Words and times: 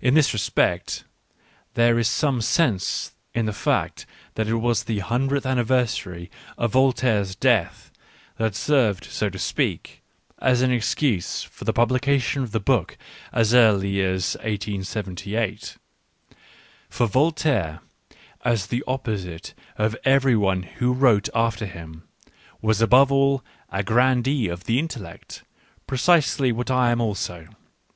In 0.00 0.14
this 0.14 0.32
respect 0.32 1.02
there 1.74 1.98
is 1.98 2.06
some 2.06 2.40
sense 2.40 3.14
in 3.34 3.46
the 3.46 3.52
fact 3.52 4.06
that 4.34 4.46
it 4.46 4.54
was 4.54 4.84
the 4.84 5.00
hundredth 5.00 5.44
anniversary 5.44 6.30
of 6.56 6.70
Voltaire's 6.70 7.34
death 7.34 7.90
that 8.36 8.54
served, 8.54 9.06
so 9.06 9.28
to 9.28 9.40
speak, 9.40 10.04
as 10.38 10.62
an 10.62 10.70
excuse 10.70 11.42
for 11.42 11.64
the 11.64 11.72
publication 11.72 12.44
of 12.44 12.52
the 12.52 12.60
book 12.60 12.96
as 13.32 13.52
early 13.52 14.00
as 14.02 14.36
1878. 14.36 15.76
For 16.88 17.08
Vol 17.08 17.32
taire, 17.32 17.80
as 18.44 18.68
the 18.68 18.84
opposite 18.86 19.54
of 19.76 19.96
every 20.04 20.36
one 20.36 20.62
who 20.62 20.92
wrote 20.92 21.28
after 21.34 21.66
him, 21.66 22.04
was 22.62 22.80
above 22.80 23.10
all 23.10 23.42
a 23.68 23.82
grandee 23.82 24.46
of 24.46 24.62
the 24.66 24.78
intellect: 24.78 25.42
pre 25.88 25.98
cisely 25.98 26.52
what 26.52 26.70
I 26.70 26.92
am 26.92 27.00
also. 27.00 27.48